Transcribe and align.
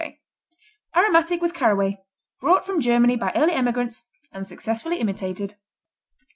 A._ 0.03 0.17
Aromatic 0.97 1.43
with 1.43 1.53
caraway, 1.53 2.03
brought 2.39 2.65
from 2.65 2.81
Germany 2.81 3.15
by 3.17 3.31
early 3.35 3.53
emigrants 3.53 4.05
and 4.31 4.47
successfully 4.47 4.97
imitated. 4.99 5.57